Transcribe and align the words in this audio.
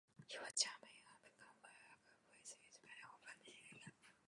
He 0.25 0.33
was 0.41 0.49
charming 0.57 0.97
and 1.05 1.21
became 1.21 1.61
well-acquainted 1.61 2.17
with 2.25 2.33
his 2.41 2.55
patients 2.57 3.05
over 3.05 3.37
many 3.45 3.53
years. 3.69 4.09